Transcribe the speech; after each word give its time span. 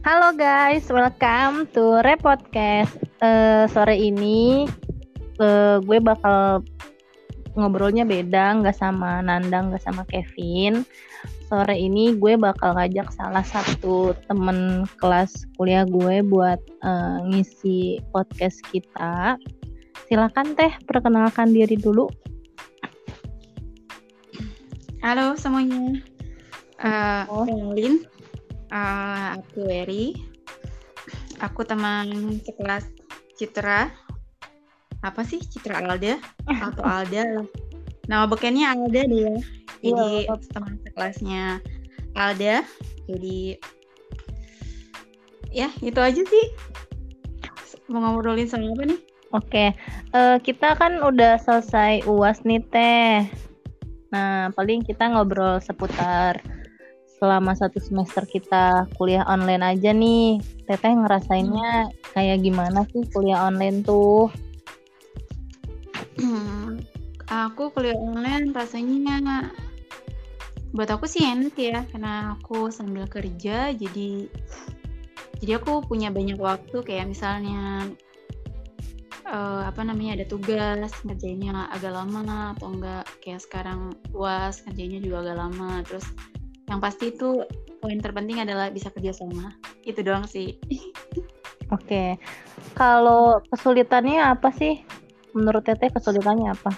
Halo 0.00 0.34
guys, 0.34 0.90
welcome 0.90 1.70
to 1.70 2.02
Repodcast. 2.02 2.98
Uh, 3.22 3.70
sore 3.70 3.94
ini 3.94 4.66
uh, 5.38 5.78
gue 5.78 6.02
bakal 6.02 6.66
ngobrolnya 7.54 8.02
beda, 8.02 8.58
nggak 8.58 8.74
sama 8.74 9.22
Nandang, 9.22 9.70
nggak 9.70 9.86
sama 9.86 10.02
Kevin. 10.10 10.82
Sore 11.46 11.78
ini 11.78 12.18
gue 12.18 12.34
bakal 12.34 12.74
ngajak 12.74 13.14
salah 13.14 13.46
satu 13.46 14.18
temen 14.26 14.82
kelas 14.98 15.46
kuliah 15.54 15.86
gue 15.86 16.18
buat 16.26 16.58
uh, 16.82 17.22
ngisi 17.30 18.02
podcast 18.10 18.58
kita. 18.74 19.38
Silakan 20.10 20.58
teh 20.58 20.74
perkenalkan 20.90 21.54
diri 21.54 21.78
dulu. 21.78 22.10
Halo 25.06 25.38
semuanya. 25.38 26.02
Uh, 26.80 27.22
oh. 27.30 27.44
Kenalin, 27.46 28.02
uh, 28.70 29.36
aku 29.38 29.66
Eri. 29.68 30.14
Aku 31.42 31.66
teman 31.66 32.38
sekelas 32.42 32.86
Citra. 33.36 33.90
Apa 35.00 35.24
sih 35.24 35.40
Citra 35.42 35.80
Alda 35.80 36.20
atau 36.48 36.84
Alda. 36.84 37.44
Nama 38.06 38.24
bekennya 38.26 38.72
Alda 38.72 39.02
deh 39.06 39.20
ya. 39.26 39.36
Jadi 39.80 40.28
yeah. 40.28 40.38
teman 40.52 40.76
sekelasnya 40.84 41.44
Alda. 42.16 42.64
Jadi 43.08 43.58
ya 45.50 45.68
itu 45.82 46.00
aja 46.00 46.22
sih. 46.22 46.46
Mau 47.90 47.98
ngobrolin 47.98 48.46
sama 48.46 48.70
apa 48.70 48.86
nih? 48.86 49.00
Oke, 49.30 49.74
uh, 50.10 50.42
kita 50.42 50.74
kan 50.74 50.98
udah 51.06 51.38
selesai 51.38 52.02
uas 52.06 52.42
nih 52.42 52.62
teh. 52.70 53.30
Nah, 54.10 54.50
paling 54.58 54.82
kita 54.82 55.06
ngobrol 55.06 55.62
seputar 55.62 56.42
selama 57.20 57.52
satu 57.52 57.76
semester 57.76 58.24
kita 58.24 58.88
kuliah 58.96 59.28
online 59.28 59.60
aja 59.60 59.92
nih, 59.92 60.40
Teteh 60.64 60.96
ngerasainnya 60.96 61.92
kayak 62.16 62.40
gimana 62.40 62.88
sih 62.88 63.04
kuliah 63.12 63.44
online 63.44 63.84
tuh? 63.84 64.32
Hmm, 66.16 66.80
aku 67.28 67.68
kuliah 67.76 68.00
online 68.00 68.56
rasanya 68.56 69.52
buat 70.72 70.88
aku 70.88 71.04
sih 71.04 71.28
enak 71.28 71.52
ya, 71.60 71.84
karena 71.92 72.40
aku 72.40 72.72
sambil 72.72 73.04
kerja, 73.04 73.76
jadi 73.76 74.24
jadi 75.44 75.60
aku 75.60 75.84
punya 75.84 76.08
banyak 76.08 76.40
waktu 76.40 76.84
kayak 76.84 77.10
misalnya 77.10 77.88
uh, 79.30 79.62
apa 79.64 79.80
namanya 79.86 80.20
ada 80.20 80.26
tugas 80.28 80.92
ngerjainnya 81.06 81.70
agak 81.72 81.96
lama 81.96 82.52
atau 82.56 82.68
enggak 82.76 83.04
kayak 83.24 83.40
sekarang 83.40 83.96
puas 84.12 84.60
ngerjainnya 84.66 85.00
juga 85.00 85.16
agak 85.24 85.36
lama 85.40 85.70
terus 85.86 86.06
yang 86.70 86.78
pasti 86.78 87.10
itu 87.10 87.42
poin 87.82 87.98
terpenting 87.98 88.38
adalah 88.38 88.70
bisa 88.70 88.94
kerja 88.94 89.10
sama. 89.10 89.58
Itu 89.82 90.06
doang 90.06 90.24
sih. 90.30 90.54
Oke. 91.74 91.86
Okay. 91.86 92.08
kalau 92.78 93.42
kesulitannya 93.50 94.22
apa 94.22 94.54
sih? 94.54 94.82
Menurut 95.34 95.66
Teteh 95.66 95.90
kesulitannya 95.90 96.54
apa? 96.54 96.70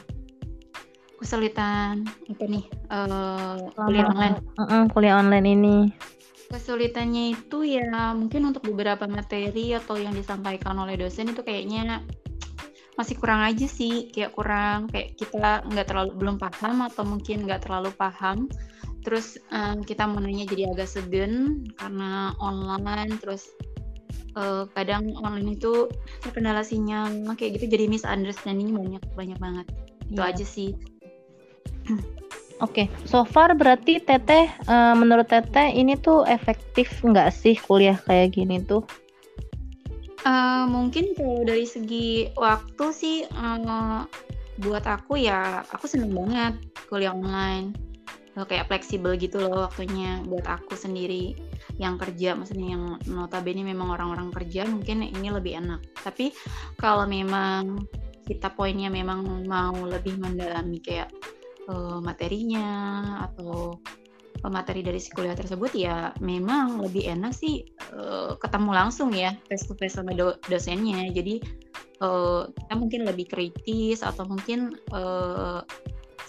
Kesulitan 1.21 2.09
apa 2.09 2.45
nih? 2.45 2.65
Uh, 2.89 3.57
kuliah 3.77 4.09
online. 4.09 4.37
Uh 4.57 4.63
-uh, 4.65 4.83
kuliah 4.93 5.17
online 5.21 5.47
ini. 5.49 5.79
Kesulitannya 6.53 7.33
itu 7.33 7.65
ya 7.65 8.13
mungkin 8.13 8.53
untuk 8.53 8.69
beberapa 8.69 9.09
materi 9.09 9.73
atau 9.73 9.97
yang 9.97 10.13
disampaikan 10.13 10.77
oleh 10.77 11.01
dosen 11.01 11.33
itu 11.33 11.41
kayaknya 11.41 12.05
masih 13.01 13.17
kurang 13.17 13.41
aja 13.41 13.65
sih. 13.65 14.13
Kayak 14.13 14.37
kurang 14.37 14.93
kayak 14.93 15.17
kita 15.17 15.65
nggak 15.73 15.89
terlalu 15.89 16.13
belum 16.21 16.37
paham 16.37 16.85
atau 16.85 17.09
mungkin 17.09 17.49
nggak 17.49 17.65
terlalu 17.65 17.89
paham 17.97 18.53
terus 19.03 19.39
um, 19.51 19.83
kita 19.83 20.07
menanya 20.07 20.47
jadi 20.47 20.71
agak 20.73 20.89
segen 20.89 21.67
karena 21.77 22.33
online 22.39 23.19
terus 23.19 23.51
uh, 24.39 24.65
kadang 24.73 25.13
online 25.21 25.59
itu 25.59 25.91
terkendala 26.23 26.63
sinyal 26.63 27.11
kayak 27.35 27.59
gitu 27.59 27.67
jadi 27.71 27.91
misunderstanding 27.91 28.73
banyak 28.73 29.03
banyak 29.19 29.39
banget 29.43 29.67
itu 30.09 30.21
yeah. 30.23 30.31
aja 30.31 30.47
sih 30.47 30.71
Oke, 32.63 32.87
okay. 32.87 33.11
so 33.11 33.27
far 33.27 33.59
berarti 33.59 33.99
Teteh, 33.99 34.47
uh, 34.71 34.95
menurut 34.95 35.27
Teteh 35.27 35.75
ini 35.75 35.99
tuh 35.99 36.23
efektif 36.31 37.03
nggak 37.03 37.35
sih 37.35 37.59
kuliah 37.59 37.99
kayak 38.07 38.39
gini 38.39 38.63
tuh? 38.63 38.87
Uh, 40.23 40.71
mungkin 40.71 41.11
kalau 41.19 41.43
dari 41.43 41.67
segi 41.67 42.31
waktu 42.39 42.87
sih 42.95 43.27
uh, 43.35 44.07
buat 44.63 44.87
aku 44.87 45.19
ya 45.19 45.67
aku 45.75 45.91
seneng 45.91 46.15
banget 46.15 46.55
kuliah 46.87 47.11
online 47.11 47.75
kayak 48.33 48.69
fleksibel 48.73 49.13
gitu 49.21 49.45
loh 49.45 49.69
waktunya 49.69 50.25
buat 50.25 50.49
aku 50.49 50.73
sendiri 50.73 51.37
yang 51.77 52.01
kerja. 52.01 52.33
Maksudnya 52.33 52.77
yang 52.77 52.85
notabene 53.05 53.61
memang 53.61 53.93
orang-orang 53.93 54.33
kerja 54.33 54.65
mungkin 54.65 55.05
ini 55.05 55.29
lebih 55.29 55.61
enak. 55.61 55.85
Tapi 56.01 56.33
kalau 56.81 57.05
memang 57.05 57.85
kita 58.25 58.55
poinnya 58.55 58.89
memang 58.89 59.45
mau 59.45 59.77
lebih 59.85 60.17
mendalami 60.17 60.81
kayak 60.81 61.13
uh, 61.69 62.01
materinya 62.01 62.69
atau 63.29 63.77
materi 64.43 64.83
dari 64.83 64.99
si 64.99 65.15
kuliah 65.15 65.39
tersebut 65.39 65.71
ya 65.71 66.11
memang 66.19 66.83
lebih 66.83 67.07
enak 67.07 67.31
sih 67.31 67.63
uh, 67.95 68.35
ketemu 68.43 68.75
langsung 68.75 69.15
ya 69.15 69.39
face 69.47 69.71
to 69.71 69.77
face 69.79 69.95
sama 69.95 70.17
do 70.17 70.35
dosennya. 70.51 71.07
Jadi 71.15 71.39
uh, 72.03 72.51
kita 72.51 72.75
mungkin 72.75 73.07
lebih 73.07 73.31
kritis 73.31 74.03
atau 74.03 74.27
mungkin 74.27 74.75
uh, 74.91 75.63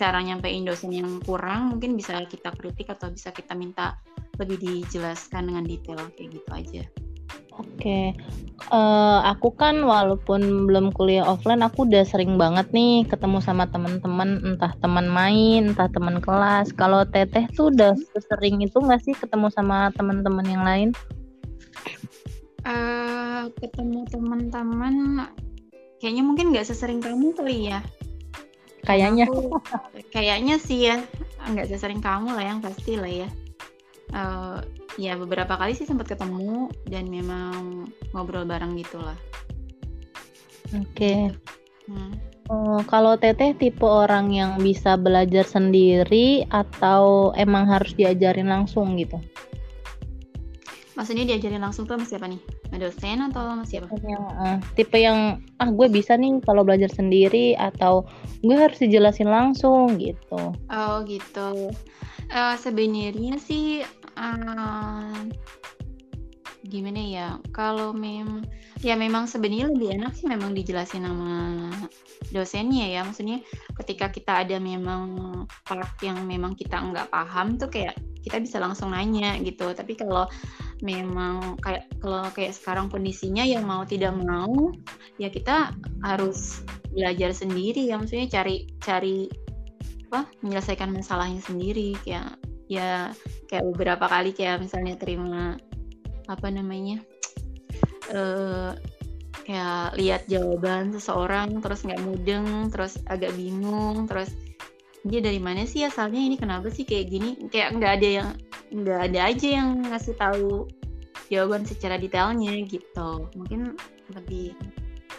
cara 0.04 0.20
nyampein 0.20 0.68
dosen 0.68 0.92
yang 0.92 1.24
kurang 1.24 1.72
mungkin 1.72 1.96
bisa 1.96 2.20
kita 2.28 2.52
kritik 2.60 2.92
atau 2.92 3.08
bisa 3.08 3.32
kita 3.32 3.56
minta 3.56 3.96
lebih 4.36 4.60
dijelaskan 4.60 5.48
dengan 5.48 5.64
detail 5.64 6.04
kayak 6.20 6.30
gitu 6.36 6.52
aja. 6.52 6.84
Oke, 7.54 7.70
okay. 7.80 8.06
uh, 8.74 8.76
eh, 8.76 9.20
aku 9.30 9.54
kan 9.54 9.78
walaupun 9.86 10.66
belum 10.66 10.90
kuliah 10.92 11.22
offline, 11.22 11.62
aku 11.62 11.86
udah 11.86 12.02
sering 12.02 12.36
banget 12.36 12.66
nih 12.74 13.06
ketemu 13.06 13.40
sama 13.46 13.70
teman-teman, 13.70 14.42
entah 14.42 14.74
teman 14.82 15.06
main, 15.06 15.70
entah 15.70 15.86
teman 15.86 16.18
kelas. 16.18 16.74
Kalau 16.74 17.06
Teteh 17.06 17.46
tuh 17.54 17.70
udah 17.70 17.94
sering 18.26 18.66
itu 18.66 18.74
nggak 18.74 19.06
sih 19.06 19.14
ketemu 19.14 19.54
sama 19.54 19.94
teman-teman 19.94 20.46
yang 20.50 20.66
lain? 20.66 20.90
Uh, 22.66 23.54
ketemu 23.62 24.02
teman-teman, 24.10 25.30
kayaknya 26.02 26.24
mungkin 26.26 26.58
nggak 26.58 26.66
sesering 26.66 27.06
kamu 27.06 27.38
kali 27.38 27.70
ya 27.70 27.86
kayaknya 28.84 29.26
kayaknya 30.14 30.56
sih 30.60 30.92
ya 30.92 30.98
nggak 31.44 31.72
sesering 31.72 32.04
kamu 32.04 32.36
lah 32.36 32.44
yang 32.44 32.60
pasti 32.60 33.00
lah 33.00 33.12
ya 33.12 33.30
uh, 34.16 34.60
ya 35.00 35.18
beberapa 35.18 35.56
kali 35.56 35.74
sih 35.74 35.88
sempat 35.88 36.12
ketemu 36.12 36.70
dan 36.88 37.08
memang 37.08 37.88
ngobrol 38.12 38.46
bareng 38.46 38.76
gitulah 38.78 39.18
oke 40.76 40.88
okay. 40.94 41.32
hmm. 41.88 42.14
uh, 42.52 42.82
kalau 42.88 43.16
teteh 43.16 43.56
tipe 43.56 43.88
orang 43.88 44.32
yang 44.36 44.60
bisa 44.60 45.00
belajar 45.00 45.48
sendiri 45.48 46.44
atau 46.52 47.32
emang 47.40 47.68
harus 47.68 47.96
diajarin 47.96 48.52
langsung 48.52 49.00
gitu 49.00 49.18
maksudnya 50.94 51.26
diajarin 51.26 51.62
langsung 51.62 51.90
tuh 51.90 51.98
sama 51.98 52.06
siapa 52.06 52.26
nih? 52.30 52.42
Dosen 52.74 53.22
atau 53.30 53.42
sama 53.54 53.66
siapa? 53.66 53.88
Yang, 54.02 54.26
uh, 54.38 54.58
tipe 54.78 54.98
yang 54.98 55.42
ah 55.62 55.70
gue 55.70 55.88
bisa 55.90 56.18
nih 56.18 56.42
kalau 56.46 56.66
belajar 56.66 56.90
sendiri 56.90 57.54
atau 57.58 58.06
gue 58.42 58.56
harus 58.58 58.78
dijelasin 58.82 59.30
langsung 59.30 59.98
gitu. 59.98 60.54
Oh 60.70 60.96
gitu. 61.06 61.74
Uh, 62.34 62.56
sebenarnya 62.58 63.38
sih 63.38 63.86
uh, 64.18 65.14
gimana 66.64 67.02
ya 67.04 67.28
kalau 67.52 67.92
mem 67.92 68.48
ya 68.82 68.96
memang 68.96 69.28
sebenarnya 69.28 69.70
lebih 69.70 70.00
enak 70.00 70.16
sih 70.16 70.26
memang 70.28 70.56
dijelasin 70.56 71.06
sama 71.06 71.70
dosennya 72.34 72.90
ya. 72.90 73.06
Maksudnya 73.06 73.44
ketika 73.84 74.10
kita 74.10 74.44
ada 74.48 74.58
memang 74.58 75.46
part 75.64 75.94
yang 76.02 76.20
memang 76.26 76.58
kita 76.58 76.82
nggak 76.82 77.14
paham 77.14 77.56
tuh 77.62 77.70
kayak 77.70 77.96
kita 78.24 78.40
bisa 78.40 78.58
langsung 78.58 78.96
nanya 78.96 79.36
gitu. 79.44 79.72
Tapi 79.76 79.94
kalau 80.00 80.26
memang 80.84 81.56
kayak 81.64 81.88
kalau 82.04 82.28
kayak 82.36 82.52
sekarang 82.52 82.92
kondisinya 82.92 83.48
yang 83.48 83.64
mau 83.64 83.88
tidak 83.88 84.12
mau 84.14 84.76
ya 85.16 85.32
kita 85.32 85.72
harus 86.04 86.60
belajar 86.92 87.32
sendiri 87.32 87.88
ya 87.88 87.96
maksudnya 87.96 88.28
cari 88.28 88.68
cari 88.84 89.32
apa 90.12 90.28
menyelesaikan 90.44 90.92
masalahnya 90.92 91.40
sendiri 91.42 91.96
kayak 92.04 92.36
ya 92.68 93.16
kayak 93.48 93.64
beberapa 93.74 94.06
kali 94.12 94.36
kayak 94.36 94.62
misalnya 94.62 95.00
terima 95.00 95.56
apa 96.28 96.48
namanya 96.52 97.00
uh, 98.12 98.76
kayak 99.48 99.96
lihat 99.96 100.22
jawaban 100.28 100.92
seseorang 100.92 101.64
terus 101.64 101.88
nggak 101.88 102.04
mudeng 102.04 102.70
terus 102.70 103.00
agak 103.08 103.32
bingung 103.40 104.06
terus 104.06 104.36
dia 105.04 105.20
dari 105.20 105.40
mana 105.40 105.68
sih 105.68 105.84
asalnya? 105.84 106.24
Ini 106.24 106.40
kenapa 106.40 106.72
sih 106.72 106.88
kayak 106.88 107.06
gini? 107.12 107.30
Kayak 107.52 107.76
nggak 107.76 107.94
ada 108.00 108.08
yang 108.08 108.30
nggak 108.74 109.00
ada 109.14 109.20
aja 109.30 109.48
yang 109.62 109.86
ngasih 109.86 110.18
tahu 110.18 110.66
jawaban 111.30 111.64
secara 111.64 112.02
detailnya 112.02 112.58
gitu. 112.66 113.30
Mungkin 113.38 113.78
lebih 114.12 114.58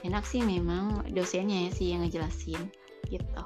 enak 0.05 0.27
sih 0.27 0.43
memang 0.43 1.07
dosennya 1.15 1.71
sih 1.73 1.95
yang 1.95 2.05
ngejelasin 2.05 2.61
gitu. 3.09 3.43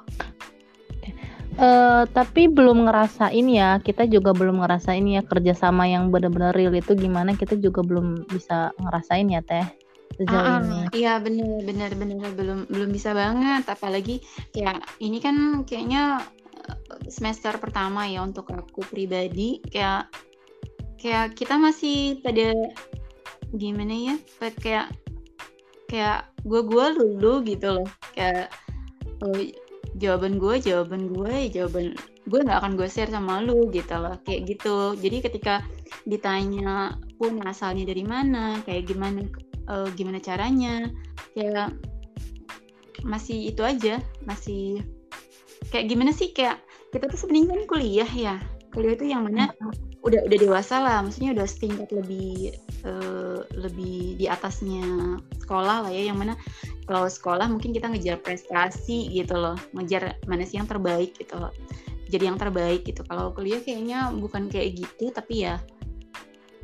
Uh, 1.59 2.07
tapi 2.15 2.47
belum 2.47 2.87
ngerasain 2.87 3.43
ya 3.51 3.83
kita 3.83 4.07
juga 4.07 4.31
belum 4.31 4.63
ngerasain 4.63 5.03
ya 5.03 5.19
kerjasama 5.27 5.91
yang 5.91 6.07
benar-benar 6.07 6.55
real 6.55 6.71
itu 6.71 6.95
gimana 6.95 7.35
kita 7.35 7.59
juga 7.59 7.83
belum 7.83 8.29
bisa 8.31 8.71
ngerasain 8.79 9.27
ya 9.27 9.43
teh 9.43 9.67
sejauh 10.15 10.39
uh, 10.39 10.59
ini. 10.63 10.79
iya 10.95 11.19
bener 11.19 11.59
bener 11.67 11.91
bener 11.99 12.31
belum 12.31 12.59
belum 12.71 12.89
bisa 12.95 13.11
banget 13.11 13.67
apalagi 13.67 14.23
kayak 14.55 14.83
ini 15.03 15.19
kan 15.19 15.67
kayaknya 15.67 16.23
semester 17.09 17.57
pertama 17.57 18.05
ya 18.05 18.21
untuk 18.21 18.49
aku 18.53 18.85
pribadi 18.85 19.61
kayak 19.69 20.09
kayak 20.99 21.33
kita 21.33 21.55
masih 21.55 22.19
pada 22.21 22.53
gimana 23.55 24.13
ya 24.13 24.15
kayak 24.61 24.93
kayak 25.89 26.29
gue 26.45 26.61
gue 26.63 26.85
lulu 26.95 27.41
gitu 27.43 27.81
loh. 27.81 27.89
Kayak 28.13 28.53
oh, 29.25 29.41
jawaban 29.97 30.37
gue 30.37 30.55
jawaban 30.61 31.09
gue 31.09 31.49
jawaban 31.49 31.97
gue 32.29 32.39
nggak 32.45 32.59
akan 32.61 32.77
gue 32.77 32.85
share 32.85 33.09
sama 33.09 33.41
lu 33.41 33.73
gitu 33.73 33.95
loh 33.97 34.15
kayak 34.23 34.45
gitu. 34.53 34.93
Jadi 34.95 35.17
ketika 35.25 35.65
ditanya 36.05 36.93
pun 37.17 37.41
asalnya 37.43 37.89
dari 37.89 38.05
mana 38.05 38.61
kayak 38.63 38.85
gimana 38.85 39.25
uh, 39.65 39.89
gimana 39.97 40.21
caranya 40.21 40.93
kayak 41.33 41.73
masih 43.01 43.49
itu 43.49 43.63
aja 43.63 44.03
masih 44.27 44.83
kayak 45.67 45.91
gimana 45.91 46.11
sih 46.15 46.31
kayak 46.31 46.63
kita 46.89 47.05
tuh 47.11 47.19
sebenarnya 47.19 47.47
kan 47.53 47.61
kuliah 47.69 48.11
ya. 48.11 48.35
Kuliah 48.69 48.93
itu 48.95 49.05
yang 49.09 49.25
mana 49.25 49.51
udah 50.01 50.21
udah 50.25 50.37
dewasa 50.39 50.81
lah. 50.81 50.97
Maksudnya 51.05 51.35
udah 51.37 51.47
setingkat 51.47 51.89
lebih 51.93 52.57
uh, 52.87 53.45
lebih 53.53 54.17
di 54.17 54.25
atasnya 54.25 55.17
sekolah 55.43 55.85
lah 55.85 55.91
ya. 55.91 56.09
Yang 56.09 56.17
mana 56.17 56.33
kalau 56.89 57.05
sekolah 57.05 57.45
mungkin 57.49 57.75
kita 57.75 57.91
ngejar 57.91 58.17
prestasi 58.21 59.09
gitu 59.13 59.37
loh. 59.37 59.57
Ngejar 59.77 60.17
mana 60.25 60.45
sih 60.45 60.57
yang 60.57 60.69
terbaik 60.69 61.13
gitu 61.17 61.37
loh. 61.37 61.53
Jadi 62.09 62.23
yang 62.25 62.41
terbaik 62.41 62.87
gitu. 62.89 63.05
Kalau 63.05 63.35
kuliah 63.35 63.61
kayaknya 63.61 64.09
bukan 64.17 64.49
kayak 64.49 64.81
gitu 64.81 65.13
tapi 65.13 65.45
ya 65.45 65.61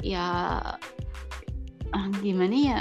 ya 0.01 0.25
ah, 1.93 2.07
gimana 2.25 2.55
ya? 2.55 2.79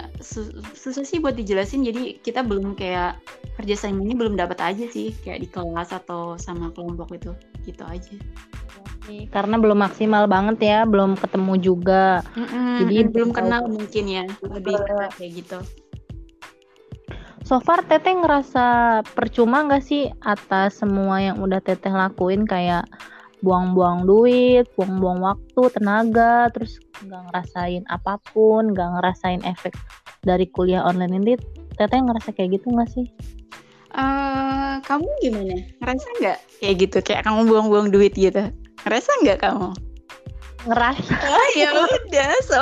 Susah 0.73 1.05
sih 1.05 1.21
buat 1.21 1.37
dijelasin. 1.37 1.85
Jadi 1.85 2.25
kita 2.25 2.41
belum 2.41 2.73
kayak 2.73 3.21
kerjasamanya 3.55 4.15
belum 4.19 4.35
dapat 4.35 4.59
aja 4.61 4.85
sih 4.91 5.15
kayak 5.23 5.47
di 5.47 5.49
kelas 5.49 5.95
atau 5.95 6.35
sama 6.35 6.75
kelompok 6.75 7.15
itu 7.15 7.33
gitu 7.63 7.83
aja. 7.87 8.17
Karena 9.31 9.61
belum 9.61 9.79
maksimal 9.79 10.25
banget 10.27 10.65
ya 10.65 10.79
belum 10.89 11.15
ketemu 11.21 11.55
juga. 11.61 12.25
Mm 12.35 12.47
-mm, 12.47 12.69
jadi 12.81 12.97
belum 13.13 13.31
kenal 13.31 13.63
mungkin 13.69 14.05
ya 14.09 14.25
lebih 14.43 14.75
kayak 15.15 15.33
gitu. 15.33 15.59
So 17.45 17.61
far 17.61 17.85
Teteh 17.85 18.17
ngerasa 18.17 19.05
percuma 19.13 19.69
nggak 19.69 19.85
sih 19.85 20.09
atas 20.25 20.81
semua 20.81 21.21
yang 21.21 21.45
udah 21.45 21.61
Teteh 21.61 21.93
lakuin? 21.93 22.49
Kayak 22.49 22.89
buang-buang 23.45 24.09
duit, 24.09 24.65
buang-buang 24.81 25.21
waktu, 25.21 25.63
tenaga, 25.77 26.49
terus 26.57 26.81
nggak 27.05 27.21
ngerasain 27.29 27.85
apa 27.93 28.17
pun, 28.33 28.73
nggak 28.73 28.89
ngerasain 28.97 29.45
efek 29.45 29.77
dari 30.25 30.49
kuliah 30.49 30.81
online 30.89 31.21
ini. 31.21 31.37
Teteh 31.77 32.01
ngerasa 32.01 32.33
kayak 32.33 32.57
gitu 32.57 32.73
nggak 32.73 32.89
sih? 32.89 33.07
Uh, 33.95 34.83
kamu 34.83 35.07
gimana? 35.23 35.57
Ngerasa 35.79 36.07
nggak 36.19 36.39
kayak 36.59 36.75
gitu? 36.83 36.99
Kayak 37.03 37.23
kamu 37.31 37.41
buang-buang 37.47 37.89
duit 37.95 38.15
gitu? 38.19 38.51
Ngerasa 38.83 39.11
nggak 39.23 39.39
kamu? 39.43 39.71
Ngerasa. 40.67 41.15
Oh, 41.31 41.49
ya 41.55 41.71
udah, 41.71 42.31
so 42.43 42.59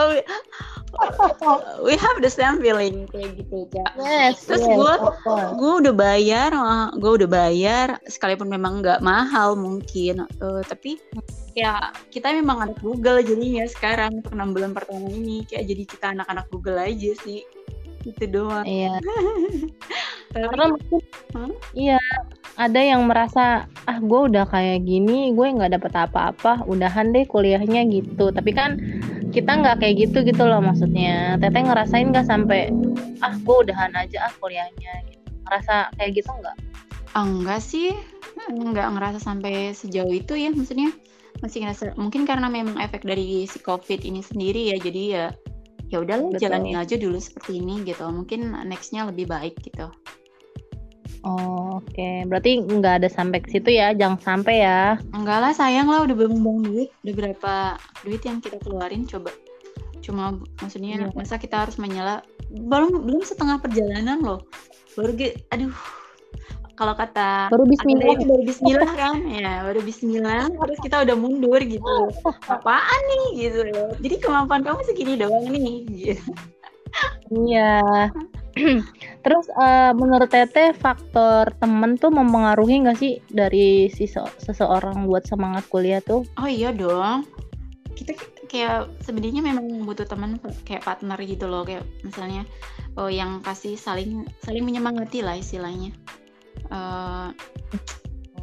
we 1.80 1.96
have 1.96 2.18
the 2.20 2.28
same 2.28 2.60
feeling 2.60 3.08
kayak 3.08 3.40
gitu 3.40 3.64
ya. 3.72 3.88
Yes, 3.96 4.44
Terus 4.44 4.60
yes, 4.60 4.76
gue 4.76 4.94
gue 5.56 5.72
udah 5.86 5.94
bayar, 5.96 6.50
gue 7.00 7.12
udah 7.22 7.28
bayar 7.28 7.96
sekalipun 8.04 8.52
memang 8.52 8.84
nggak 8.84 9.00
mahal 9.00 9.56
mungkin, 9.56 10.28
uh, 10.44 10.60
tapi 10.68 11.00
ya 11.56 11.92
kita 12.12 12.32
memang 12.32 12.68
anak 12.68 12.78
Google 12.80 13.20
jadinya 13.24 13.64
sekarang 13.68 14.20
untuk 14.20 14.32
enam 14.36 14.52
bulan 14.52 14.72
pertama 14.72 15.08
ini 15.08 15.44
kayak 15.44 15.68
jadi 15.68 15.82
kita 15.84 16.06
anak-anak 16.16 16.46
Google 16.48 16.80
aja 16.80 17.12
sih 17.24 17.44
itu 18.04 18.24
doang. 18.28 18.64
Iya. 18.66 18.98
Karena 20.32 20.64
mungkin 20.72 21.00
huh? 21.36 21.52
iya 21.76 22.00
ada 22.56 22.80
yang 22.80 23.08
merasa 23.08 23.64
ah 23.88 23.98
gue 24.00 24.20
udah 24.32 24.44
kayak 24.48 24.84
gini 24.84 25.32
gue 25.32 25.46
nggak 25.46 25.76
dapet 25.80 25.92
apa-apa 25.96 26.64
udahan 26.68 27.12
deh 27.12 27.24
kuliahnya 27.24 27.88
gitu 27.88 28.28
tapi 28.28 28.52
kan 28.52 28.76
kita 29.32 29.56
nggak 29.60 29.80
kayak 29.80 30.08
gitu 30.08 30.20
gitu 30.24 30.44
loh 30.44 30.60
maksudnya 30.60 31.40
teteh 31.40 31.64
ngerasain 31.64 32.12
nggak 32.12 32.28
sampai 32.28 32.68
ah 33.24 33.32
gue 33.40 33.56
udahan 33.68 33.92
aja 33.96 34.28
ah 34.28 34.32
kuliahnya 34.40 34.92
gitu 35.08 35.28
ngerasa 35.48 35.74
kayak 35.96 36.12
gitu 36.20 36.28
nggak 36.28 36.56
enggak 37.16 37.60
sih 37.60 37.92
nggak 38.52 38.88
ngerasa 38.96 39.18
sampai 39.20 39.72
sejauh 39.72 40.12
itu 40.12 40.36
ya 40.36 40.52
maksudnya 40.52 40.92
masih 41.40 41.64
ngerasa 41.64 41.96
mungkin 41.96 42.28
karena 42.28 42.46
memang 42.46 42.78
efek 42.78 43.02
dari 43.02 43.48
si 43.48 43.58
covid 43.64 44.04
ini 44.04 44.20
sendiri 44.20 44.72
ya 44.72 44.76
jadi 44.78 45.02
ya 45.08 45.26
ya 45.92 46.00
udahlah 46.00 46.32
jalanin 46.40 46.80
aja 46.80 46.96
dulu 46.96 47.20
seperti 47.20 47.60
ini 47.60 47.84
gitu 47.84 48.08
mungkin 48.08 48.56
nextnya 48.64 49.04
lebih 49.04 49.28
baik 49.28 49.60
gitu 49.60 49.92
Oh, 51.22 51.78
Oke, 51.78 51.94
okay. 51.94 52.16
berarti 52.26 52.66
nggak 52.66 52.98
ada 52.98 53.06
sampai 53.06 53.38
ke 53.38 53.54
situ 53.54 53.78
ya, 53.78 53.94
jangan 53.94 54.18
sampai 54.18 54.66
ya. 54.66 54.98
Enggak 55.14 55.38
lah, 55.38 55.52
sayang 55.54 55.86
lah 55.86 56.02
udah 56.02 56.18
buang-buang 56.18 56.66
duit, 56.66 56.90
udah 57.06 57.14
berapa 57.14 57.54
duit 58.02 58.22
yang 58.26 58.42
kita 58.42 58.58
keluarin 58.58 59.06
coba. 59.06 59.30
Cuma 60.02 60.34
maksudnya 60.58 61.06
yeah. 61.06 61.14
masa 61.14 61.38
kita 61.38 61.62
harus 61.62 61.78
menyela 61.78 62.26
belum 62.50 63.06
belum 63.06 63.22
setengah 63.22 63.62
perjalanan 63.62 64.18
loh. 64.18 64.42
Baru 64.98 65.14
aduh. 65.54 65.70
Kalau 66.82 66.98
kata 66.98 67.46
baru 67.46 67.62
bismillah 67.62 68.10
itu 68.10 68.26
baru 68.26 68.42
bismillah 68.42 68.90
kan 68.98 69.16
ya 69.38 69.62
baru 69.62 69.80
bismillah 69.86 70.50
terus 70.50 70.78
kita 70.82 71.06
udah 71.06 71.14
mundur 71.14 71.62
gitu 71.62 71.94
apaan 72.50 73.00
nih 73.06 73.46
gitu 73.46 73.62
jadi 74.02 74.16
kemampuan 74.18 74.66
kamu 74.66 74.82
segini 74.82 75.14
doang 75.14 75.46
nih 75.46 75.86
gitu. 75.86 76.26
iya 77.30 78.10
Terus 79.24 79.46
uh, 79.56 79.96
menurut 79.96 80.28
Teteh 80.28 80.76
faktor 80.76 81.54
temen 81.56 81.96
tuh 81.96 82.12
mempengaruhi 82.12 82.84
nggak 82.84 82.98
sih 82.98 83.22
dari 83.32 83.88
si 83.88 84.04
seseorang 84.42 85.08
buat 85.08 85.24
semangat 85.24 85.64
kuliah 85.72 86.04
tuh? 86.04 86.26
Oh 86.36 86.50
iya 86.50 86.68
dong. 86.68 87.24
Kita 87.96 88.12
kayak 88.50 88.92
sebenarnya 89.00 89.40
memang 89.40 89.88
butuh 89.88 90.04
teman 90.04 90.36
kayak 90.68 90.84
partner 90.84 91.16
gitu 91.24 91.48
loh 91.48 91.64
kayak 91.64 91.86
misalnya 92.04 92.44
oh 93.00 93.08
yang 93.08 93.40
kasih 93.40 93.80
saling 93.80 94.28
saling 94.44 94.68
menyemangati 94.68 95.24
lah 95.24 95.38
istilahnya. 95.38 95.96
Uh, 96.72 97.30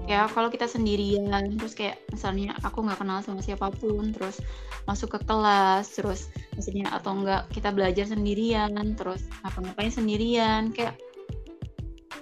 ya 0.09 0.25
kalau 0.33 0.50
kita 0.50 0.65
sendirian 0.65 1.57
terus 1.61 1.77
kayak 1.77 2.01
misalnya 2.09 2.57
aku 2.65 2.81
nggak 2.81 2.97
kenal 2.97 3.21
sama 3.21 3.45
siapa 3.45 3.69
pun 3.69 4.09
terus 4.09 4.42
masuk 4.89 5.18
ke 5.18 5.19
kelas 5.30 5.85
terus 5.94 6.33
maksudnya 6.57 6.89
atau 6.89 7.13
enggak 7.13 7.45
kita 7.54 7.69
belajar 7.69 8.09
sendirian 8.09 8.73
terus 8.97 9.21
apa 9.45 9.61
ngapain 9.61 9.94
sendirian 9.94 10.73
kayak 10.73 10.97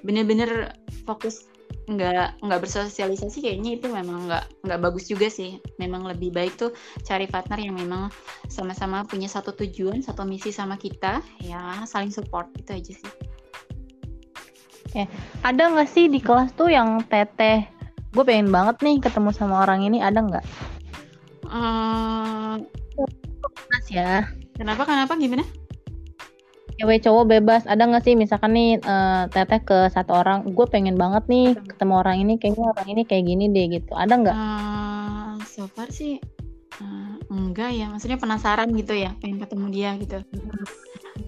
bener-bener 0.04 0.76
fokus 1.08 1.48
nggak 1.88 2.44
nggak 2.44 2.60
bersosialisasi 2.60 3.40
kayaknya 3.40 3.80
itu 3.80 3.88
memang 3.88 4.28
nggak 4.28 4.68
nggak 4.68 4.80
bagus 4.84 5.08
juga 5.08 5.32
sih. 5.32 5.56
Memang 5.80 6.04
lebih 6.04 6.36
baik 6.36 6.60
tuh 6.60 6.76
cari 7.08 7.32
partner 7.32 7.64
yang 7.64 7.80
memang 7.80 8.12
sama-sama 8.52 9.08
punya 9.08 9.32
satu 9.32 9.56
tujuan 9.56 10.04
satu 10.04 10.28
misi 10.28 10.52
sama 10.52 10.76
kita 10.76 11.24
ya 11.40 11.88
saling 11.88 12.12
support 12.12 12.52
itu 12.60 12.76
aja 12.76 12.94
sih 13.00 13.12
ya 14.96 15.06
ada 15.44 15.64
nggak 15.72 15.90
sih 15.90 16.08
di 16.08 16.20
kelas 16.24 16.56
tuh 16.56 16.72
yang 16.72 17.04
teteh 17.08 17.68
gue 18.16 18.24
pengen 18.24 18.50
banget 18.50 18.82
nih 18.82 18.98
ketemu 19.04 19.30
sama 19.36 19.62
orang 19.68 19.84
ini 19.84 20.02
ada 20.02 20.24
nggak? 20.24 20.46
Uh, 21.48 22.58
Mas 23.70 23.88
ya. 23.92 24.26
Kenapa? 24.58 24.90
Kenapa? 24.90 25.14
Gimana? 25.20 25.46
Cewek 26.78 27.02
cowok 27.06 27.26
bebas 27.26 27.66
ada 27.66 27.90
nggak 27.90 28.06
sih 28.06 28.14
misalkan 28.14 28.54
nih 28.54 28.78
uh, 28.86 29.26
teteh 29.34 29.62
ke 29.66 29.90
satu 29.90 30.14
orang 30.14 30.46
gue 30.50 30.66
pengen 30.70 30.94
banget 30.94 31.26
nih 31.26 31.58
ketemu 31.58 31.94
orang 32.06 32.18
ini 32.22 32.34
kayaknya 32.38 32.66
orang 32.70 32.88
ini 32.90 33.02
kayak 33.02 33.26
gini 33.26 33.46
deh 33.50 33.66
gitu 33.82 33.92
ada 33.98 34.14
nggak? 34.14 34.38
Uh, 34.38 35.34
so 35.46 35.66
far 35.74 35.90
sih 35.90 36.22
uh, 36.78 37.18
enggak 37.34 37.74
ya 37.74 37.90
maksudnya 37.90 38.22
penasaran 38.22 38.70
gitu 38.78 38.94
ya 38.94 39.14
pengen 39.18 39.42
ketemu 39.42 39.66
dia 39.74 39.90
gitu. 39.98 40.22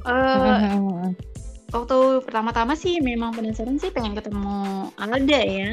Uh, 0.06 1.10
waktu 1.70 1.98
pertama-tama 2.26 2.74
sih 2.74 3.02
memang 3.02 3.34
penasaran 3.34 3.78
sih 3.78 3.94
pengen 3.94 4.18
ketemu 4.18 4.90
Alda 4.98 5.42
ya. 5.42 5.70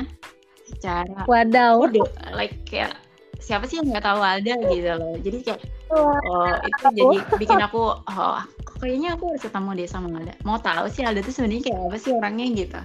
Secara 0.67 1.25
wadaw. 1.31 1.85
Udah 1.85 2.07
like 2.35 2.57
kayak 2.69 2.99
siapa 3.38 3.69
sih 3.69 3.79
yang 3.79 3.93
nggak 3.93 4.05
tahu 4.05 4.21
Alda 4.21 4.55
gitu 4.71 4.91
loh. 4.97 5.15
Jadi 5.21 5.38
kayak 5.45 5.61
oh 5.95 6.50
itu 6.67 6.85
jadi 6.93 7.17
bikin 7.38 7.61
aku 7.62 7.83
oh 8.03 8.41
kayaknya 8.83 9.17
aku 9.17 9.33
harus 9.33 9.43
ketemu 9.45 9.71
deh 9.79 9.88
sama 9.88 10.09
Alda. 10.12 10.35
Mau 10.43 10.59
tahu 10.59 10.87
sih 10.91 11.07
Alda 11.07 11.23
tuh 11.23 11.33
sebenarnya 11.33 11.73
kayak 11.73 11.81
apa 11.87 11.97
sih 11.97 12.11
orangnya 12.12 12.47
gitu. 12.53 12.81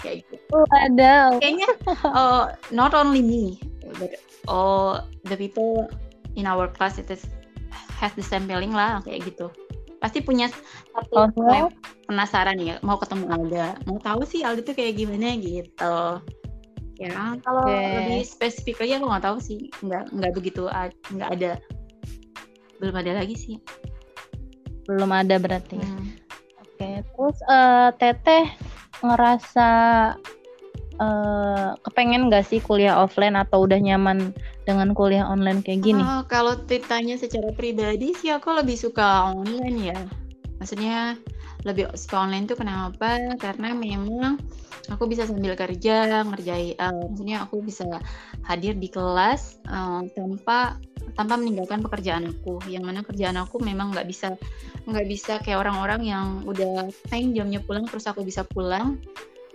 Kayak 0.00 0.16
gitu. 0.26 0.34
Wadaw. 0.50 1.38
Kayaknya 1.38 1.68
oh 2.10 2.50
not 2.74 2.92
only 2.92 3.22
me 3.22 3.60
but 3.98 4.14
all 4.48 5.02
the 5.26 5.36
people 5.36 5.86
in 6.38 6.46
our 6.46 6.70
class 6.70 6.96
it 6.98 7.10
is 7.10 7.26
has 8.00 8.14
the 8.16 8.24
same 8.24 8.48
feeling 8.48 8.72
lah 8.72 9.02
kayak 9.04 9.28
gitu 9.28 9.52
pasti 10.00 10.24
punya 10.24 10.48
satu 10.96 11.28
oh, 11.28 11.68
penasaran 12.08 12.56
ya 12.56 12.80
mau 12.80 12.96
ketemu 12.96 13.28
Alda 13.28 13.76
mau 13.84 14.00
tahu 14.00 14.24
sih 14.24 14.40
Alda 14.40 14.64
tuh 14.64 14.72
kayak 14.72 14.96
gimana 14.96 15.36
gitu 15.36 16.24
ya 17.00 17.36
kalau 17.40 17.64
okay. 17.64 17.96
lebih 17.96 18.20
spesifik 18.28 18.84
lagi 18.84 18.92
aku 19.00 19.06
nggak 19.08 19.24
tahu 19.24 19.38
sih 19.40 19.60
nggak 19.80 20.04
nggak 20.12 20.32
begitu 20.36 20.68
nggak 21.16 21.30
ada 21.36 21.52
belum 22.80 22.96
ada 22.96 23.12
lagi 23.20 23.36
sih 23.36 23.56
belum 24.88 25.08
ada 25.12 25.36
berarti 25.40 25.80
hmm. 25.80 26.08
oke 26.60 26.76
okay. 26.76 27.00
terus 27.04 27.38
uh, 27.48 27.88
teteh 27.96 28.52
ngerasa 29.00 29.68
uh, 31.00 31.74
kepengen 31.82 32.28
gak 32.28 32.46
sih 32.46 32.60
kuliah 32.60 33.00
offline 33.00 33.34
atau 33.34 33.64
udah 33.64 33.80
nyaman 33.80 34.36
dengan 34.68 34.92
kuliah 34.92 35.26
online 35.26 35.64
kayak 35.64 35.82
gini? 35.82 36.04
Uh, 36.04 36.22
kalau 36.28 36.54
ditanya 36.68 37.16
secara 37.16 37.50
pribadi 37.56 38.12
sih 38.14 38.30
aku 38.30 38.52
lebih 38.54 38.76
suka 38.76 39.32
online 39.32 39.76
ya. 39.80 40.00
Maksudnya 40.60 41.16
lebih 41.64 41.88
suka 41.96 42.28
online 42.28 42.46
tuh 42.46 42.60
kenapa? 42.60 43.18
Karena 43.40 43.72
memang 43.72 44.36
aku 44.90 45.06
bisa 45.06 45.24
sambil 45.24 45.54
kerja 45.54 46.26
ngerjain 46.26 46.74
uh, 46.80 47.06
maksudnya 47.06 47.46
aku 47.46 47.62
bisa 47.62 47.86
hadir 48.42 48.74
di 48.74 48.90
kelas 48.90 49.62
uh, 49.70 50.02
tanpa 50.18 50.80
tanpa 51.14 51.38
meninggalkan 51.38 51.82
pekerjaan 51.82 52.30
aku 52.30 52.62
yang 52.70 52.86
mana 52.86 53.02
kerjaan 53.06 53.38
aku 53.38 53.62
memang 53.62 53.94
nggak 53.94 54.06
bisa 54.06 54.34
nggak 54.86 55.06
bisa 55.06 55.38
kayak 55.42 55.66
orang-orang 55.66 56.06
yang 56.06 56.26
udah 56.46 56.90
time 57.10 57.34
jamnya 57.34 57.62
pulang 57.62 57.86
terus 57.86 58.06
aku 58.06 58.26
bisa 58.26 58.46
pulang 58.46 58.98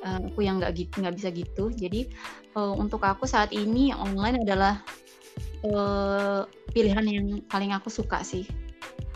uh, 0.06 0.20
aku 0.22 0.46
yang 0.46 0.62
nggak 0.62 0.78
gitu 0.78 1.02
nggak 1.02 1.16
bisa 1.18 1.30
gitu. 1.34 1.74
Jadi 1.74 2.08
uh, 2.54 2.74
untuk 2.78 3.02
aku 3.04 3.26
saat 3.26 3.52
ini 3.52 3.92
online 3.92 4.46
adalah 4.46 4.80
uh, 5.66 6.46
pilihan 6.72 7.06
yang 7.06 7.26
paling 7.50 7.74
aku 7.74 7.90
suka 7.90 8.22
sih. 8.22 8.46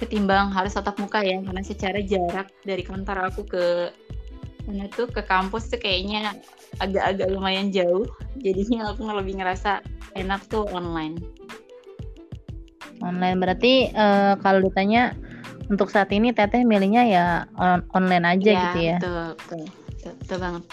Ketimbang 0.01 0.49
harus 0.51 0.73
tatap 0.73 0.97
muka 0.97 1.21
ya 1.21 1.39
karena 1.43 1.61
secara 1.61 1.99
jarak 2.01 2.49
dari 2.65 2.81
kantor 2.81 3.29
aku 3.29 3.41
ke 3.45 3.65
mana 4.67 4.85
tuh 4.93 5.09
ke 5.09 5.25
kampus 5.25 5.71
tuh 5.71 5.79
kayaknya 5.81 6.35
agak-agak 6.81 7.29
lumayan 7.29 7.69
jauh. 7.69 8.09
Jadinya 8.41 8.91
aku 8.91 9.05
lebih 9.05 9.39
ngerasa 9.39 9.83
enak 10.17 10.45
tuh 10.49 10.65
online. 10.71 11.19
Online 12.99 13.37
berarti 13.39 13.91
uh, 13.95 14.35
kalau 14.43 14.59
ditanya 14.59 15.15
untuk 15.69 15.93
saat 15.93 16.09
ini 16.09 16.33
teteh 16.33 16.65
milihnya 16.65 17.03
ya 17.05 17.25
on 17.55 17.85
online 17.93 18.25
aja 18.25 18.51
ya, 18.51 18.61
gitu 18.67 18.79
ya? 18.81 18.97
betul 18.97 19.25
betul 19.37 19.88
betul, 20.03 20.37
banget 20.39 20.63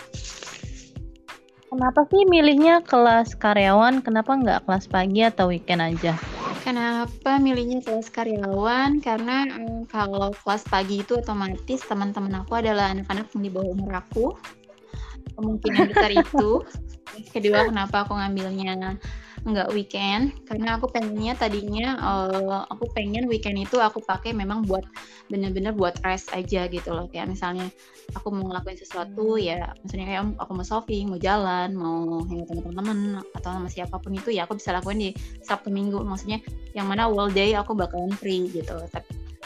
kenapa 1.67 2.01
sih 2.09 2.23
milihnya 2.31 2.83
kelas 2.87 3.35
karyawan 3.37 4.01
kenapa 4.01 4.33
nggak 4.39 4.61
kelas 4.65 4.87
pagi 4.87 5.21
atau 5.27 5.51
weekend 5.51 5.83
aja 5.83 6.15
Kenapa 6.67 7.39
milihnya 7.39 7.79
kelas 7.79 8.11
karyawan? 8.11 8.99
Karena 8.99 9.47
um, 9.55 9.87
kalau 9.87 10.35
kelas 10.35 10.67
pagi 10.67 10.99
itu 10.99 11.23
otomatis 11.23 11.79
teman-teman 11.87 12.43
aku 12.43 12.59
adalah 12.59 12.91
anak-anak 12.91 13.31
yang 13.39 13.43
di 13.47 13.51
bawah 13.55 13.71
umur 13.71 14.03
aku. 14.03 14.35
Kemungkinan 15.39 15.95
besar 15.95 16.11
itu. 16.27 16.67
Kedua, 17.31 17.71
kenapa 17.71 18.03
aku 18.03 18.19
ngambilnya 18.19 18.99
nggak 19.47 19.71
weekend. 19.71 20.35
Karena 20.45 20.77
aku 20.77 20.91
pengennya 20.91 21.39
tadinya 21.39 21.95
uh, 22.03 22.63
aku 22.67 22.91
pengen 22.93 23.31
weekend 23.31 23.63
itu 23.63 23.79
aku 23.79 24.03
pakai 24.03 24.35
memang 24.35 24.67
buat 24.67 24.83
bener-bener 25.31 25.71
buat 25.71 25.95
rest 26.03 26.35
aja 26.35 26.67
gitu 26.67 26.91
loh. 26.91 27.07
Kayak 27.09 27.33
misalnya 27.33 27.71
aku 28.19 28.35
mau 28.35 28.51
ngelakuin 28.51 28.79
sesuatu 28.79 29.39
ya 29.39 29.71
maksudnya 29.83 30.07
kayak 30.07 30.23
aku 30.39 30.51
mau 30.55 30.67
shopping 30.67 31.11
mau 31.11 31.19
jalan 31.19 31.75
mau 31.75 32.23
hangout 32.27 32.47
sama 32.51 32.61
teman-teman 32.63 32.99
atau 33.35 33.51
sama 33.51 33.69
siapa 33.71 33.97
pun 33.99 34.15
itu 34.15 34.31
ya 34.31 34.47
aku 34.47 34.59
bisa 34.59 34.75
lakuin 34.75 34.99
di 34.99 35.11
sabtu 35.47 35.71
minggu. 35.71 36.03
Maksudnya 36.03 36.43
yang 36.75 36.91
mana 36.91 37.07
all 37.07 37.31
day 37.31 37.55
aku 37.55 37.73
bakalan 37.73 38.13
free 38.13 38.51
gitu 38.51 38.75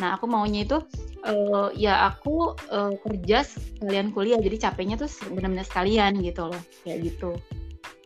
nah 0.00 0.16
aku 0.16 0.25
maunya 0.25 0.64
itu 0.64 0.80
uh, 1.28 1.69
ya 1.76 2.09
aku 2.09 2.57
uh, 2.73 2.97
kerja 3.04 3.45
sekalian 3.45 4.16
kuliah. 4.16 4.40
Jadi 4.40 4.57
capeknya 4.57 4.97
tuh 4.97 5.12
benar-benar 5.28 5.69
sekalian 5.69 6.16
gitu 6.25 6.49
loh. 6.49 6.62
Kayak 6.88 7.12
gitu. 7.12 7.37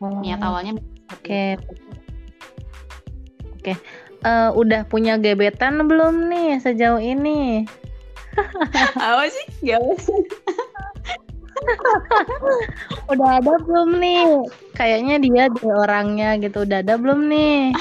Oh. 0.02 0.20
niat 0.20 0.42
awalnya 0.42 0.74
Oke. 1.12 1.20
Okay. 1.20 1.50
Oke. 3.52 3.72
Okay. 3.74 3.76
Uh, 4.24 4.48
eh, 4.48 4.50
udah 4.56 4.88
punya 4.88 5.20
gebetan 5.20 5.84
belum 5.84 6.32
nih 6.32 6.56
sejauh 6.62 7.00
ini? 7.00 7.68
Apa 8.96 9.28
sih? 9.28 9.46
Gak 9.68 9.80
udah 13.12 13.28
ada 13.40 13.54
belum 13.64 14.00
nih? 14.00 14.24
Kayaknya 14.76 15.16
dia 15.22 15.44
di 15.52 15.68
orangnya 15.68 16.36
gitu. 16.40 16.64
Udah 16.64 16.80
ada 16.80 16.96
belum 16.96 17.28
nih? 17.30 17.72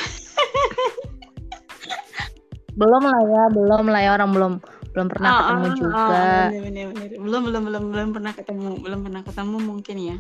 belum 2.80 3.04
lah 3.06 3.22
ya, 3.24 3.44
belum 3.54 3.86
lah 3.90 4.02
ya 4.02 4.12
orang 4.18 4.32
belum 4.34 4.54
belum 4.94 5.08
pernah 5.10 5.30
oh, 5.30 5.38
ketemu 5.42 5.66
oh, 5.66 5.74
juga. 5.74 5.98
Oh, 5.98 6.14
bener, 6.14 6.62
bener, 6.62 6.86
bener. 6.94 7.10
Belum 7.18 7.42
belum 7.50 7.62
belum 7.66 7.84
belum 7.90 8.10
pernah 8.14 8.32
ketemu, 8.34 8.72
belum 8.78 9.00
pernah 9.02 9.22
ketemu 9.26 9.58
mungkin 9.58 9.96
ya. 9.98 10.18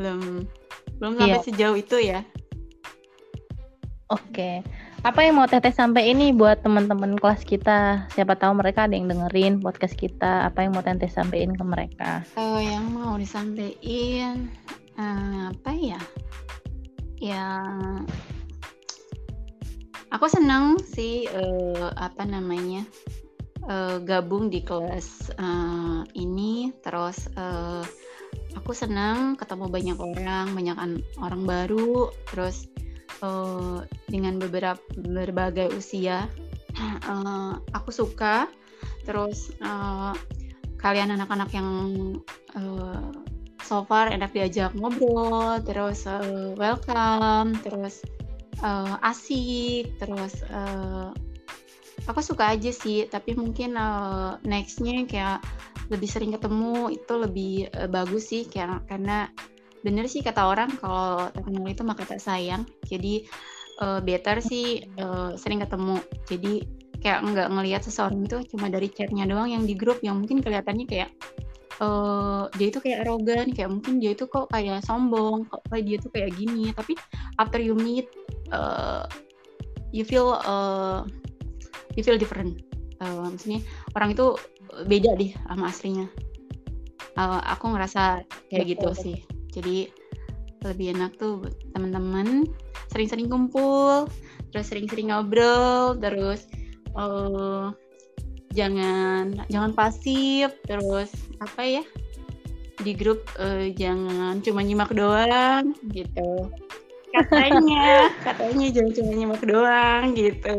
Belum 0.00 0.18
belum 0.98 1.12
sampai 1.20 1.36
yeah. 1.36 1.44
sejauh 1.44 1.76
itu 1.76 1.96
ya. 2.00 2.20
Oke. 4.12 4.60
Apa 5.00 5.24
yang 5.24 5.40
mau 5.40 5.48
Teteh 5.48 5.72
sampai 5.72 6.12
ini 6.12 6.36
buat 6.36 6.60
teman-teman 6.60 7.16
kelas 7.16 7.40
kita? 7.44 8.04
Siapa 8.12 8.36
tahu 8.36 8.60
mereka 8.60 8.84
ada 8.84 8.92
yang 8.92 9.08
dengerin 9.08 9.64
podcast 9.64 9.96
kita. 9.96 10.44
Apa 10.44 10.64
yang 10.64 10.76
mau 10.76 10.84
Teteh 10.84 11.08
sampaikan 11.08 11.56
ke 11.56 11.64
mereka? 11.64 12.10
Oh, 12.36 12.60
yang 12.60 12.84
mau 12.92 13.16
disampaikan 13.16 14.52
uh, 15.00 15.48
apa 15.56 15.72
ya? 15.72 16.00
Ya 17.16 17.48
aku 20.12 20.28
senang 20.28 20.76
sih 20.84 21.24
uh, 21.32 21.88
apa 21.96 22.28
namanya? 22.28 22.84
Uh, 23.64 23.96
gabung 24.04 24.52
di 24.52 24.60
kelas 24.60 25.32
uh, 25.40 26.04
ini 26.12 26.68
terus 26.84 27.32
uh, 27.40 27.80
aku 28.52 28.76
senang 28.76 29.40
ketemu 29.40 29.72
banyak 29.72 29.96
orang, 29.96 30.52
banyak 30.52 30.76
orang 31.16 31.42
baru, 31.48 32.12
terus 32.28 32.68
uh, 33.24 33.80
dengan 34.12 34.36
beberapa 34.36 34.80
berbagai 35.00 35.72
usia 35.72 36.28
uh, 37.08 37.56
aku 37.76 37.88
suka. 37.88 38.46
Terus 39.08 39.52
uh, 39.64 40.12
kalian 40.80 41.16
anak-anak 41.16 41.48
yang 41.56 41.68
uh, 42.56 43.12
so 43.64 43.84
far 43.88 44.12
enak 44.12 44.36
diajak 44.36 44.76
ngobrol 44.76 45.56
terus 45.64 46.04
uh, 46.04 46.52
welcome 46.60 47.56
terus 47.64 48.04
uh, 48.60 49.00
asik 49.00 49.96
terus 49.96 50.44
uh, 50.52 51.08
aku 52.04 52.20
suka 52.20 52.52
aja 52.52 52.72
sih. 52.72 53.08
Tapi 53.08 53.36
mungkin 53.36 53.76
uh, 53.80 54.36
nextnya 54.44 55.04
kayak 55.08 55.40
lebih 55.92 56.08
sering 56.08 56.32
ketemu 56.32 56.96
itu 56.96 57.14
lebih 57.16 57.54
uh, 57.76 57.88
bagus 57.88 58.32
sih 58.32 58.48
kayak 58.48 58.84
karena 58.88 59.28
bener 59.84 60.08
sih 60.08 60.24
kata 60.24 60.48
orang 60.48 60.72
kalau 60.80 61.28
terkenal 61.28 61.68
itu 61.68 61.84
maka 61.84 62.08
tak 62.08 62.24
sayang. 62.24 62.64
Jadi 62.88 63.28
uh, 63.84 64.00
better 64.00 64.40
sih 64.40 64.88
uh, 64.96 65.36
sering 65.36 65.60
ketemu. 65.60 66.00
Jadi 66.24 66.64
kayak 67.04 67.20
nggak 67.20 67.48
ngelihat 67.52 67.84
seseorang 67.84 68.24
itu 68.24 68.40
cuma 68.56 68.72
dari 68.72 68.88
chatnya 68.88 69.28
doang 69.28 69.52
yang 69.52 69.68
di 69.68 69.76
grup 69.76 70.00
yang 70.00 70.24
mungkin 70.24 70.40
kelihatannya 70.40 70.88
kayak 70.88 71.12
uh, 71.84 72.48
dia 72.56 72.72
itu 72.72 72.80
kayak 72.80 73.04
arogan 73.04 73.52
kayak 73.52 73.68
mungkin 73.68 74.00
dia 74.00 74.16
itu 74.16 74.24
kok 74.24 74.48
kayak 74.48 74.80
sombong 74.88 75.44
kok 75.52 75.60
kayak 75.68 75.84
dia 75.84 75.96
tuh 76.00 76.10
kayak 76.16 76.32
gini. 76.32 76.72
Tapi 76.72 76.96
after 77.36 77.60
you 77.60 77.76
meet 77.76 78.08
uh, 78.56 79.04
you 79.92 80.02
feel 80.02 80.40
uh, 80.48 81.04
you 81.92 82.00
feel 82.00 82.16
different. 82.16 82.64
Uh, 83.04 83.28
maksudnya 83.28 83.60
orang 83.92 84.16
itu 84.16 84.32
beda 84.88 85.12
deh 85.20 85.36
sama 85.44 85.68
aslinya. 85.68 86.08
Uh, 87.14 87.38
aku 87.46 87.70
ngerasa 87.70 88.26
kayak 88.50 88.74
gitu 88.74 88.90
sih 88.96 89.22
jadi 89.54 89.88
lebih 90.64 90.96
enak 90.96 91.14
tuh 91.20 91.46
teman-teman 91.76 92.48
sering-sering 92.90 93.30
kumpul 93.30 94.10
terus 94.50 94.66
sering-sering 94.70 95.12
ngobrol 95.12 95.94
terus 96.00 96.48
uh, 96.98 97.70
jangan 98.54 99.34
jangan 99.50 99.72
pasif 99.74 100.54
terus 100.64 101.10
apa 101.42 101.62
ya 101.62 101.84
di 102.82 102.92
grup 102.94 103.22
uh, 103.38 103.70
jangan 103.74 104.42
cuma 104.42 104.62
nyimak 104.62 104.90
doang 104.90 105.74
gitu. 105.94 106.50
Katanya 107.14 108.10
katanya 108.26 108.66
jangan 108.74 108.92
cuma 108.98 109.12
nyimak 109.14 109.42
doang 109.46 110.04
gitu. 110.18 110.56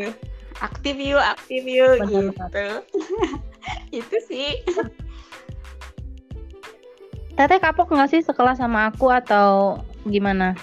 Aktif 0.64 0.96
yuk 0.96 1.20
aktif 1.20 1.64
yuk 1.68 2.08
gitu. 2.08 2.68
Itu 4.00 4.18
sih 4.32 4.64
Teteh 7.36 7.60
kapok 7.60 7.92
nggak 7.92 8.16
sih 8.16 8.22
sekelas 8.24 8.64
sama 8.64 8.88
aku 8.88 9.12
atau 9.12 9.84
gimana? 10.08 10.56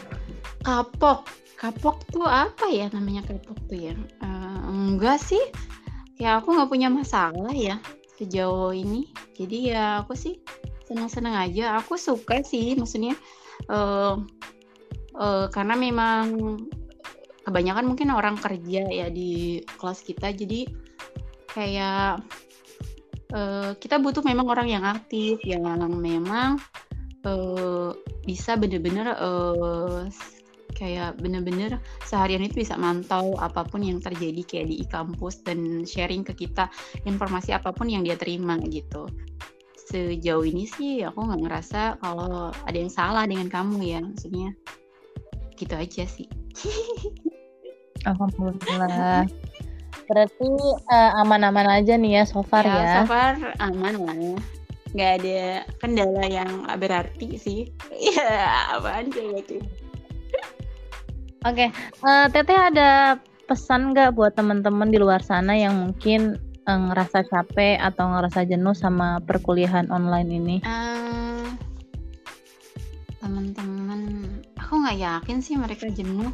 Kapok, 0.64 1.28
kapok 1.60 2.00
tuh 2.08 2.24
apa 2.24 2.64
ya 2.72 2.88
namanya 2.96 3.20
kapok 3.28 3.60
tuh 3.68 3.76
ya? 3.76 3.94
Uh, 4.24 4.72
enggak 4.72 5.20
sih, 5.20 5.42
kayak 6.16 6.40
aku 6.40 6.56
nggak 6.56 6.72
punya 6.72 6.88
masalah 6.88 7.52
ya 7.52 7.76
sejauh 8.16 8.72
ini. 8.72 9.12
Jadi 9.36 9.76
ya 9.76 10.00
aku 10.00 10.16
sih 10.16 10.40
senang-senang 10.88 11.36
aja. 11.36 11.76
Aku 11.76 12.00
suka 12.00 12.40
sih, 12.40 12.72
maksudnya 12.72 13.20
uh, 13.68 14.16
uh, 15.20 15.46
karena 15.52 15.76
memang 15.76 16.56
kebanyakan 17.44 17.84
mungkin 17.84 18.16
orang 18.16 18.40
kerja 18.40 18.88
ya 18.88 19.12
di 19.12 19.60
kelas 19.76 20.00
kita, 20.08 20.32
jadi 20.32 20.64
kayak 21.52 22.24
uh, 23.32 23.70
kita 23.76 23.98
butuh 23.98 24.22
memang 24.22 24.46
orang 24.48 24.68
yang 24.68 24.84
aktif 24.84 25.40
yang 25.42 25.64
memang 25.98 26.60
uh, 27.26 27.90
bisa 28.22 28.54
bener-bener 28.54 29.16
uh, 29.16 30.06
kayak 30.72 31.20
bener-bener 31.20 31.78
seharian 32.08 32.42
itu 32.42 32.64
bisa 32.64 32.74
mantau 32.80 33.36
apa 33.38 33.62
pun 33.62 33.84
yang 33.84 34.00
terjadi 34.00 34.42
kayak 34.42 34.66
di 34.72 34.84
kampus 34.88 35.44
dan 35.44 35.84
sharing 35.84 36.24
ke 36.24 36.32
kita 36.32 36.72
informasi 37.04 37.52
apa 37.52 37.70
pun 37.70 37.86
yang 37.92 38.02
dia 38.02 38.16
terima 38.16 38.56
gitu. 38.66 39.06
Sejauh 39.76 40.46
ini 40.46 40.64
sih 40.64 41.04
aku 41.04 41.28
nggak 41.28 41.42
ngerasa 41.44 42.00
kalau 42.00 42.50
ada 42.64 42.76
yang 42.78 42.90
salah 42.90 43.28
dengan 43.28 43.52
kamu 43.52 43.76
ya 43.84 44.00
maksudnya. 44.00 44.50
Gitu 45.54 45.74
aja 45.76 46.04
sih. 46.08 46.26
Alhamdulillah 48.08 49.28
berarti 50.08 50.50
uh, 50.92 51.20
aman-aman 51.22 51.80
aja 51.80 51.94
nih 51.96 52.20
ya 52.20 52.24
so 52.24 52.44
far 52.44 52.64
ya, 52.64 52.76
ya. 52.76 52.94
so 53.02 53.10
far 53.10 53.34
aman 53.60 53.94
lah 53.96 54.16
nggak 54.92 55.12
ada 55.24 55.64
kendala 55.80 56.24
yang 56.28 56.52
berarti 56.76 57.40
sih 57.40 57.60
ya 58.16 58.68
apaan 58.76 59.08
coba 59.12 59.40
tuh 59.44 59.62
Oke, 61.42 61.66
okay. 61.66 61.68
uh, 62.06 62.30
eh, 62.30 62.38
Teteh 62.38 62.54
ada 62.54 63.18
pesan 63.50 63.90
nggak 63.90 64.14
buat 64.14 64.38
teman-teman 64.38 64.94
di 64.94 65.02
luar 65.02 65.18
sana 65.26 65.58
yang 65.58 65.74
mungkin 65.74 66.38
uh, 66.70 66.78
ngerasa 66.86 67.26
capek 67.26 67.82
atau 67.82 68.14
ngerasa 68.14 68.46
jenuh 68.46 68.70
sama 68.78 69.18
perkuliahan 69.26 69.90
online 69.90 70.30
ini? 70.30 70.56
Uh, 70.62 71.50
teman-teman, 73.18 74.02
aku 74.54 74.86
nggak 74.86 75.02
yakin 75.02 75.42
sih 75.42 75.58
mereka 75.58 75.90
jenuh. 75.90 76.30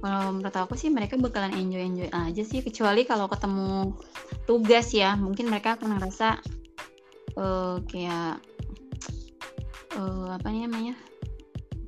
Kalau 0.00 0.32
menurut 0.32 0.56
aku 0.56 0.74
sih 0.80 0.88
mereka 0.88 1.20
bakalan 1.20 1.52
enjoy-enjoy 1.52 2.08
aja 2.08 2.42
sih, 2.42 2.64
kecuali 2.64 3.04
kalau 3.04 3.28
ketemu 3.28 3.92
tugas 4.48 4.96
ya, 4.96 5.12
mungkin 5.20 5.52
mereka 5.52 5.76
akan 5.76 6.00
ngerasa 6.00 6.40
uh, 7.36 7.76
kayak 7.84 8.40
uh, 10.00 10.28
apa 10.32 10.48
namanya 10.48 10.96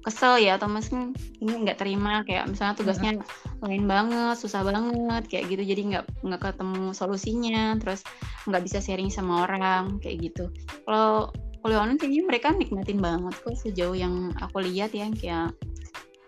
kesel 0.03 0.43
ya 0.43 0.59
atau 0.59 0.67
mungkin 0.67 1.15
ini 1.39 1.63
nggak 1.63 1.79
terima 1.79 2.27
kayak 2.27 2.51
misalnya 2.51 2.75
tugasnya 2.75 3.23
lain 3.63 3.87
banget 3.87 4.35
susah 4.35 4.67
banget 4.67 5.23
kayak 5.31 5.45
gitu. 5.49 5.63
Jadi 5.63 5.83
nggak 5.95 6.05
nggak 6.27 6.41
ketemu 6.43 6.91
solusinya 6.91 7.79
terus 7.79 8.03
nggak 8.51 8.63
bisa 8.67 8.79
sharing 8.83 9.09
sama 9.09 9.47
orang 9.47 10.03
kayak 10.03 10.33
gitu. 10.33 10.51
Kalau 10.85 11.31
kuliah 11.63 11.79
online 11.87 12.03
kayaknya 12.03 12.27
mereka 12.27 12.51
nikmatin 12.51 12.99
banget 12.99 13.39
kok 13.39 13.55
sejauh 13.55 13.95
yang 13.95 14.35
aku 14.43 14.67
lihat 14.67 14.91
ya 14.91 15.07
kayak 15.15 15.55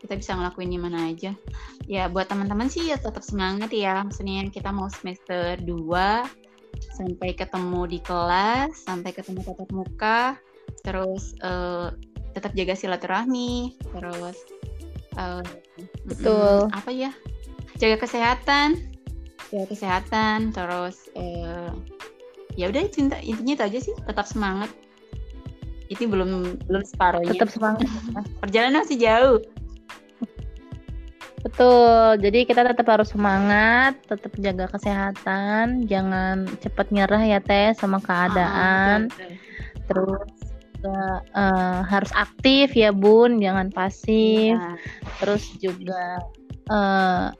kita 0.04 0.20
bisa 0.20 0.36
ngelakuin 0.36 0.68
di 0.68 0.76
mana 0.76 1.08
aja. 1.08 1.32
Ya 1.88 2.12
buat 2.12 2.28
teman-teman 2.28 2.68
sih 2.68 2.92
ya 2.92 3.00
tetap 3.00 3.24
semangat 3.24 3.72
ya. 3.72 4.04
Maksudnya 4.04 4.52
kita 4.52 4.68
mau 4.68 4.92
semester 4.92 5.56
2 5.64 5.72
sampai 6.92 7.32
ketemu 7.32 7.80
di 7.88 7.98
kelas 8.04 8.84
sampai 8.84 9.14
ketemu 9.16 9.40
tatap 9.46 9.70
muka 9.70 10.20
terus 10.82 11.38
uh, 11.40 11.94
tetap 12.34 12.50
jaga 12.52 12.74
silaturahmi 12.74 13.78
terus 13.80 14.36
uh, 15.16 15.40
betul. 16.04 16.68
apa 16.68 16.92
ya? 16.92 17.10
Jaga 17.80 18.04
kesehatan. 18.04 18.76
Jaga 19.48 19.66
kesehatan 19.72 20.52
terus 20.52 21.08
uh, 21.16 21.72
ya 22.60 22.68
udah 22.68 22.84
cinta 22.92 23.16
intinya 23.24 23.56
itu 23.56 23.64
aja 23.64 23.78
sih. 23.80 23.94
Tetap 24.04 24.28
semangat. 24.28 24.68
Itu 25.88 26.12
belum 26.12 26.60
belum 26.68 26.82
separohnya. 26.84 27.40
Tetap 27.40 27.56
semangat. 27.56 27.88
Perjalanan 28.44 28.84
masih 28.84 29.00
jauh 29.00 29.40
Betul, 31.54 32.18
jadi 32.18 32.50
kita 32.50 32.66
tetap 32.66 32.82
harus 32.90 33.14
semangat, 33.14 33.94
tetap 34.10 34.34
jaga 34.42 34.66
kesehatan, 34.74 35.86
jangan 35.86 36.50
cepat 36.58 36.90
nyerah 36.90 37.22
ya 37.22 37.38
Teh 37.38 37.78
sama 37.78 38.02
keadaan. 38.02 39.06
Oh, 39.06 39.30
Terus 39.86 40.34
juga 40.74 41.22
uh, 41.30 41.78
harus 41.86 42.10
aktif 42.18 42.74
ya 42.74 42.90
Bun, 42.90 43.38
jangan 43.38 43.70
pasif. 43.70 44.58
Ya. 44.58 44.74
Terus 45.22 45.46
juga 45.62 46.26
uh, 46.74 47.30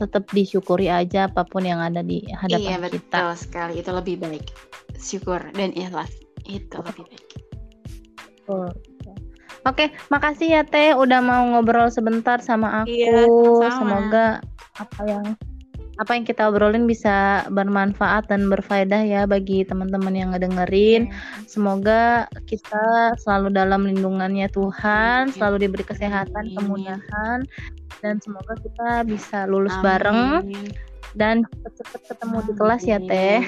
tetap 0.00 0.32
disyukuri 0.32 0.88
aja 0.88 1.28
apa 1.28 1.44
pun 1.44 1.68
yang 1.68 1.84
ada 1.84 2.00
di 2.00 2.24
hadapan 2.32 2.56
iya, 2.56 2.80
kita. 2.80 2.88
Iya 2.88 2.88
betul 2.88 3.28
sekali, 3.36 3.74
itu 3.84 3.90
lebih 3.92 4.16
baik. 4.16 4.48
Syukur 4.96 5.44
dan 5.52 5.76
ikhlas 5.76 6.08
itu 6.48 6.80
lebih 6.80 7.04
baik. 7.04 7.28
Betul. 8.16 8.72
Oke, 9.62 9.94
makasih 10.10 10.58
ya 10.58 10.62
Teh 10.66 10.90
udah 10.98 11.22
mau 11.22 11.42
ngobrol 11.54 11.86
sebentar 11.86 12.42
sama 12.42 12.82
aku. 12.82 12.90
Iya, 12.90 13.26
Semoga 13.78 14.42
apa 14.74 15.00
yang 15.06 15.38
apa 16.00 16.16
yang 16.16 16.24
kita 16.24 16.48
obrolin 16.48 16.88
bisa 16.88 17.46
bermanfaat 17.52 18.26
dan 18.32 18.48
berfaedah 18.48 19.04
ya 19.04 19.22
bagi 19.28 19.62
teman-teman 19.62 20.16
yang 20.16 20.28
ngedengerin. 20.32 21.06
Yeah. 21.06 21.46
Semoga 21.46 22.02
kita 22.48 23.14
selalu 23.20 23.52
dalam 23.52 23.86
lindungannya 23.86 24.48
Tuhan, 24.50 25.30
yeah. 25.30 25.34
selalu 25.36 25.68
diberi 25.68 25.84
kesehatan, 25.84 26.44
yeah. 26.48 26.56
kemudahan, 26.58 27.38
dan 28.00 28.18
semoga 28.24 28.56
kita 28.58 29.04
bisa 29.04 29.44
lulus 29.44 29.76
Amin. 29.78 29.84
bareng 29.84 30.20
dan 31.12 31.44
cepat-cepat 31.44 32.00
ketemu 32.08 32.36
Amin. 32.40 32.48
di 32.48 32.52
kelas 32.56 32.82
ya 32.88 32.98
Teh. 32.98 33.40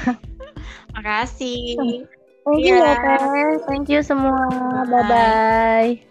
Makasih. 0.96 2.08
Thank 2.44 2.64
you 2.66 2.76
yeah. 2.76 2.84
ya 2.84 2.94
Teh. 2.96 3.22
Thank 3.68 3.86
you 3.92 4.00
semua. 4.02 4.48
Bye 4.88 5.04
bye. 5.04 6.09